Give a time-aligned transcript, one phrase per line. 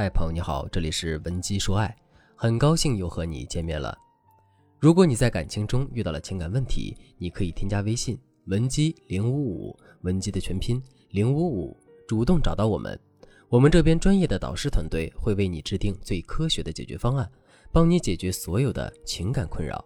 [0.00, 1.94] 嗨，朋友你好，这里是文姬说爱，
[2.34, 3.94] 很高兴又和你见面了。
[4.78, 11.76] 如果你在感情中遇到了情感问题，你可以添加微信文姬零五五，文姬的全拼零五五，
[12.08, 12.98] 主动找到我们，
[13.50, 17.30] 我们这边专业的导师团队会为你制定最科学的解决方案，
[17.70, 19.84] 帮你解决所有的情感困扰。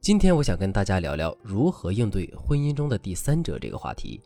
[0.00, 4.22] 今天我想跟大家聊聊如何应对婚姻中的第三者这个话题。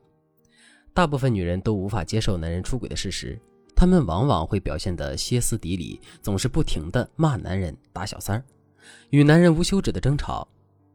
[0.95, 3.37] 大部分女人都无法接受男人出轨的事实。
[3.78, 8.45] 他们往往会表现得歇斯底里，总是不停地骂男人、打小三儿，
[9.10, 10.48] 与男人无休止的争吵。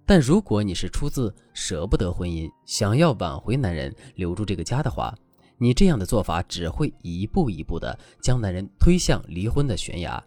[0.05, 5.15] 但如果你是出自舍不得婚姻，想要挽回男人、留住这个家的话，
[5.57, 10.21] 你这样的做法只会一步一步地将男人推向离婚的悬崖，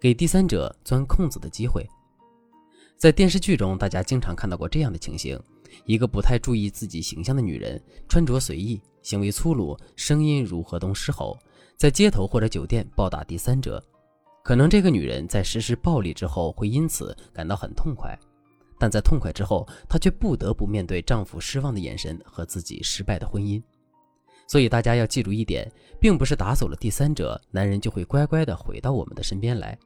[0.00, 1.84] 给第三者钻空子的机会。
[3.00, 5.40] 在电视剧中，大家经常看到过这样的情形：
[5.86, 11.38] 一个不太注意自己形象的女人，穿着随意，行为粗鲁，声音如河东狮吼。
[11.78, 13.82] 在街头或者酒店暴打第三者，
[14.44, 18.14] 可能这个女人在实施暴力之后会因此感到很痛快，
[18.78, 23.62] 但在痛快之后，她却不得不面对丈夫失望的眼神和自己失败的婚姻。
[24.46, 25.66] 所以大家要记住一点，
[25.98, 29.78] 并不是打走了第三者，男人就会乖乖地回到我们的身边来。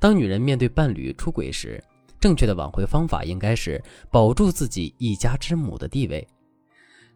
[0.00, 1.80] 当女人面对伴侣出轨时，
[2.20, 6.26] 正确的挽回方法应该是保住自己一家之母的地位。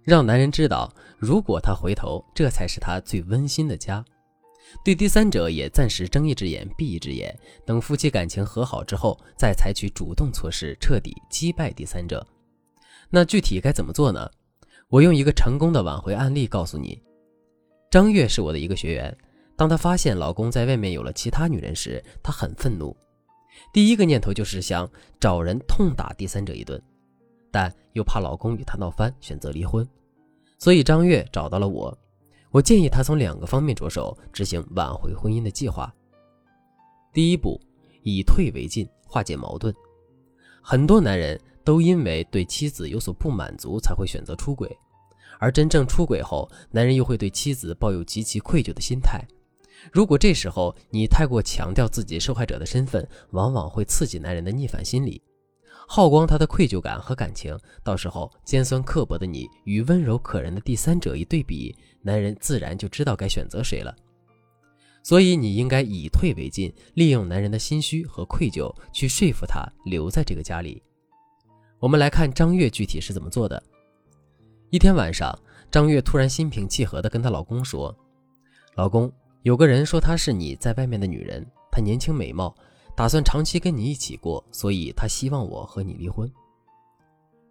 [0.02, 4.04] 让男人知道，如果他回头，这才是他最温馨的家。
[4.84, 7.36] 对第三者也暂时睁一只眼闭一只眼，
[7.66, 12.26] 等夫妻感情和好之后，再采取主动措施，彻底击败第三者。
[13.10, 14.28] 那具体该怎么做呢？
[14.88, 17.00] 我用一个成功的挽回案例告诉你。
[17.90, 19.16] 张月是我的一个学员，
[19.56, 22.96] 当她发现老公在外面有了其他女人时，她很愤怒，
[23.72, 24.88] 第一个念头就是想
[25.20, 26.80] 找人痛打第三者一顿。
[27.50, 29.86] 但又怕老公与她闹翻，选择离婚，
[30.58, 31.96] 所以张月找到了我。
[32.50, 35.94] 我建议她从两个方面着手执行挽回婚姻的计划。
[37.12, 37.60] 第一步，
[38.02, 39.74] 以退为进，化解矛盾。
[40.62, 44.74] 很多男人都因为对妻子有所不满足，才会选择出轨，
[45.38, 49.22] 而真正出轨后，男人又会对妻子抱有极其愧疚的心态。
[49.90, 55.20] 如果这时候你太过强调自己受害者的身份，往往会刺激男人的逆反心理。
[55.88, 63.94] 耗光他的愧疚感和感情，到时候尖酸刻薄的你与温柔可人的第三者一对比，男人自然就知道该选择谁了。
[65.02, 70.80] 所以你应该以退为进，利用男人的心虚和愧疚去说服他留在这个家里。
[71.80, 73.60] 我们来看张月具体是怎么做的。
[74.70, 75.36] 一天晚上，
[75.70, 77.94] 张月突然心平气和地跟她老公说
[78.76, 79.12] ：“老公，
[79.42, 82.54] 有个人说她是你在外面的女人，她年轻美貌。”
[82.94, 86.30] 打算长期跟你一起过，所以他希望我和你离婚。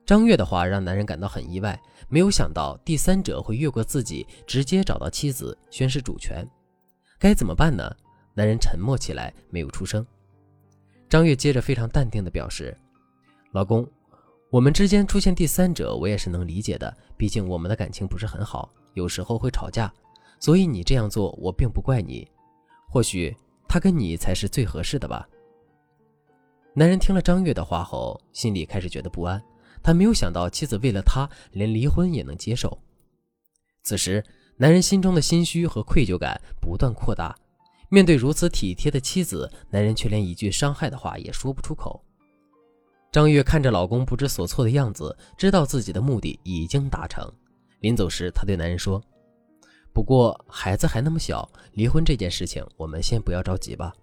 [0.06, 6.47] 张月的话让男人感到很意外，没有想到第三者会越过自己，直接找到妻子宣示主权。
[7.18, 7.91] 该怎么办呢？
[8.35, 10.06] 男人沉默起来，没有出声。
[11.09, 12.78] 张月接着非常淡定地表示
[13.52, 13.90] ：“老公，
[14.52, 16.96] 我们之间出现第三者，我也是能理解的。
[17.18, 19.91] 毕竟我们的感情不是很好，有时候会吵架，
[20.41, 22.28] 所以你这样做，我并不怪你。
[22.90, 23.34] 或许……”
[23.74, 25.25] 他跟你才是最合适的吧？
[26.74, 29.41] 男人听了张月的话后，心里开始觉得不安。
[29.81, 32.78] 他没有想到妻子为了他连离婚也能接受。
[33.81, 34.22] 此时，
[34.57, 37.34] 男人心中的心虚和愧疚感不断扩大。
[37.88, 42.03] 面对如此体贴的妻子，男人却连一句伤害的话也说不出口。
[43.09, 47.25] 张月看着老公不知所措的样子，知道自己的目的已经达成。
[47.79, 49.02] 临走时，她对男人说。
[49.94, 53.94] 不过孩子还那么小，离婚这件事情我们先不要着急吧。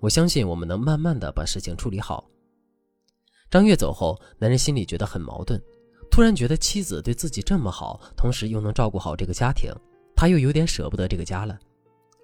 [0.00, 2.28] 我相信我们能慢慢的把事情处理好。
[3.50, 5.60] 张月走后，男人心里觉得很矛盾，
[6.10, 9.72] 突然觉得妻子对自己这么好，同时又能照顾好这个家庭，
[10.16, 11.56] 他又有点舍不得这个家了。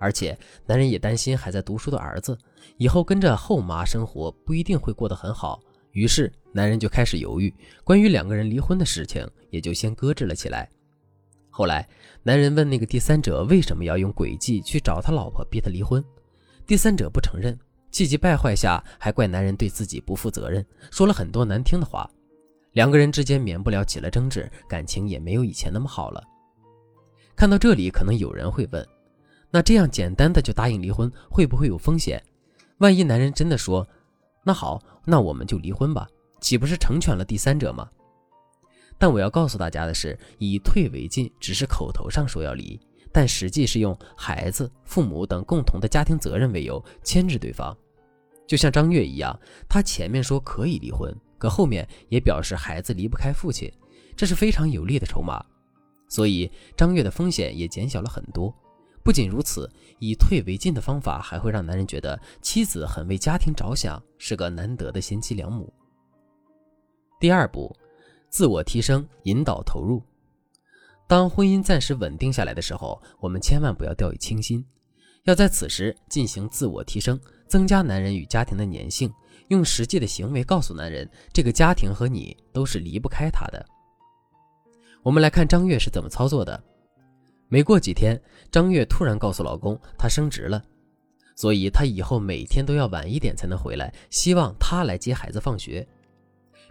[0.00, 2.36] 而且男人也担心还在读书的儿子
[2.76, 5.60] 以后跟着后妈生活不一定会过得很好，
[5.92, 7.54] 于是男人就开始犹豫，
[7.84, 10.68] 关于两个人离婚的事情也就先搁置了起来。
[11.54, 11.86] 后来，
[12.22, 16.02] 男人问那个第三者为什么要用诡计去找他老婆逼他离婚，
[16.66, 17.56] 第三者不承认，
[17.90, 22.08] 气急败坏下还怪男人对自己不负责任，说了很多难听的话，
[22.72, 26.24] 两个人之间免不了起了争执，感情也没有以前那么好了。
[27.36, 28.88] 看到这里，可能有人会问，
[29.50, 32.22] 那这样简单的就答应离婚，会不会有风险？
[32.78, 33.86] 万一男人真的说，
[34.42, 36.08] 那好，那我们就离婚吧，
[36.40, 37.90] 岂不是成全了第三者吗？
[39.02, 47.76] 但我要告诉大家的是，以退为进只是口头上说要离，但实际是用孩子、父母等共同的家庭责任为由牵制对方。
[48.46, 49.36] 就像张月一样，
[49.68, 53.68] 他前面说可以离婚，可后面也表示孩子离不开父亲，
[54.14, 55.44] 这是非常有利的筹码。
[56.08, 58.54] 所以张月的风险也减小了很多。
[59.02, 59.68] 不仅如此，
[59.98, 65.72] 以退为进的方法还会让男人觉得妻子很为家庭着想，是个难得的贤妻良母。
[67.18, 67.74] 第二步，
[68.32, 70.02] 自我提升，引导投入。
[71.06, 74.64] 当婚姻暂时稳定下来的时候，我们千万不要掉以轻心，
[75.24, 79.12] 要在此时进行自我提升，增加男人与家庭的粘性，
[79.48, 83.62] 用实际的行为告诉男人，这个家庭和你都是离不开他的。
[85.02, 86.58] 我们来看张月是怎么操作的。
[87.48, 88.18] 没过几天，
[88.50, 90.64] 张月突然告诉老公，她升职了，
[91.36, 95.86] 所以她以后每天都要晚一点才能回来，希望他来接孩子放学。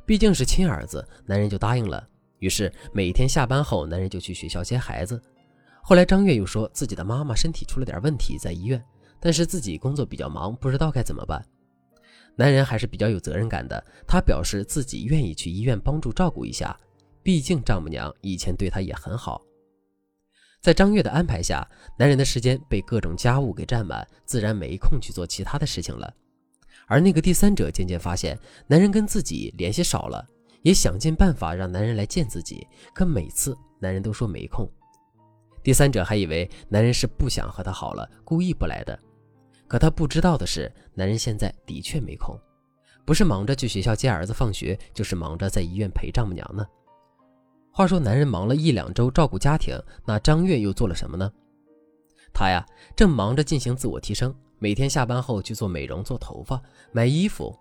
[0.06, 2.06] 毕竟是亲儿子，男人就答应了。
[2.40, 5.22] 于是每天下班后，男人就去学校接孩子。
[5.84, 8.84] 后来张月又说自己的妈妈身体出了点问题，在医院，
[9.20, 11.44] 但是自己工作比较忙，不知道该怎么办。
[12.36, 16.76] 男人还是比较有责任感的，他表示自己愿意去医院帮助照顾一下，
[17.22, 19.42] 毕竟丈母娘以前对他也很好。
[20.62, 26.14] 在张月的安排下，男人的时间被各种家务给占满，自然没空去做其他的事情了。
[26.88, 28.38] 而那个第三者渐渐发现，
[28.68, 30.26] 男人跟自己联系少了，
[30.62, 34.70] 也想尽办法让男人来见自己，可每次男人都说没空。
[35.64, 38.98] 第三者还以为男人是不想和他好了，故意不来的。
[39.68, 42.38] 可他不知道的是，男人现在的确没空，
[43.06, 46.66] 不是忙着去学校接儿子放学，就是忙着在医院陪丈母娘呢。
[47.72, 51.32] 话说，男人忙了一两周照顾家庭，那张月又做了什么呢？
[52.34, 52.66] 他呀，
[52.98, 56.62] 正忙着进行自我提升，每天下班后去做美容、做头发、
[56.92, 57.58] 买衣服，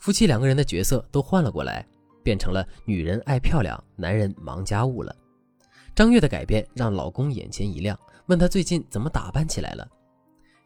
[0.00, 1.86] 夫妻两个人的角色都换了过来，
[2.24, 5.14] 变成了女人爱漂亮，男人忙家务了。
[5.94, 9.88] 张月的改变让老公眼前一亮，问他最近怎么打扮起来了。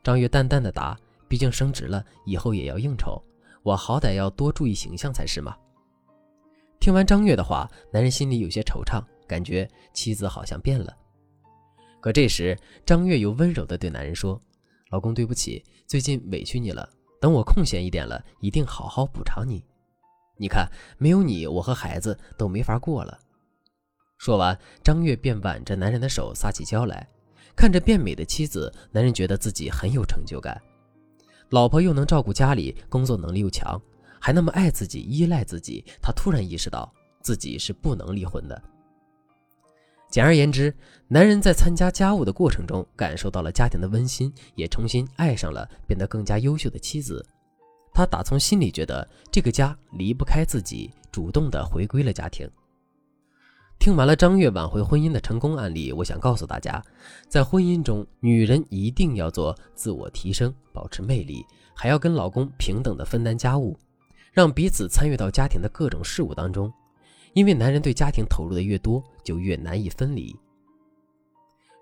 [0.02, 0.98] 张月淡淡的答
[1.28, 3.22] ：“毕竟升职了，以后也要应酬，
[3.62, 5.54] 我好歹要多注意形象才是嘛。”
[6.81, 10.96] 听完张月的话，男人心里有些惆怅，感觉妻子好像变了。
[12.00, 14.40] 可这时，张月又温柔的对男人说
[14.90, 16.88] ：“老公，对不起，最近委屈你了。
[17.20, 19.64] 等我空闲一点了，一定好好补偿你。
[20.36, 23.19] 你看，没有你，我和孩子都没法过了。”
[24.19, 27.08] 说完，张月便挽着男人的手撒起娇来。
[27.56, 30.60] 看着变美的妻子，男人觉得自己很有成就感。
[31.50, 33.81] 老婆又能照顾家里，工作能力又强。
[34.20, 36.92] 还那么爱自己、依赖自己，他突然意识到
[37.22, 38.62] 自己是不能离婚的。
[40.14, 40.72] 简而言之，
[41.08, 47.26] 男人在参加家务的过程中感受到了家庭的温馨，也重新爱上了变得更加优秀的妻子。
[47.93, 52.49] 他打从心里觉得这个家离不开自己，主动的回归了家庭。
[53.81, 56.81] 听完了张月挽回婚姻的成功案例，我想告诉大家，
[57.28, 61.44] 在婚姻中，女人一定要做自我提升，保持魅力，
[61.75, 63.76] 还要跟老公平等的分担家务。
[64.32, 66.72] 让彼此参与到家庭的各种事务当中，
[67.34, 70.34] 因为男人对家庭投入的越多，就越难以分离。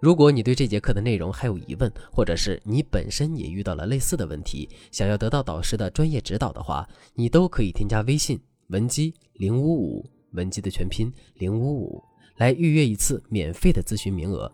[0.00, 12.02] 如果你对这节课的内容还有疑问，或者是你本身也遇到了类似的问题，想要得到导师的专业指导的话，你都可以添加微信文姬零五五，文姬的全拼零五五，
[12.38, 14.50] 来预约一次免费的咨询名额。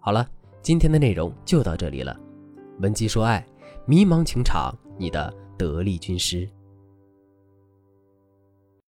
[0.00, 0.28] 好了，
[0.60, 2.18] 今天的内容就到这里了。
[2.80, 3.46] 文姬说爱，
[3.86, 6.48] 迷茫情场，你的得力军师。